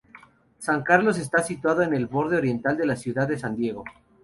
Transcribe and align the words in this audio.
San 0.57 0.81
Carlos 0.81 1.19
está 1.19 1.43
situado 1.43 1.83
en 1.83 1.93
el 1.93 2.07
borde 2.07 2.35
oriental 2.37 2.75
de 2.75 2.87
la 2.87 2.95
ciudad 2.95 3.27
de 3.27 3.37
San 3.37 3.55
Diego. 3.55 3.83